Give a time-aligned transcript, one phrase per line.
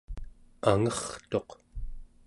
[0.71, 1.49] angertuq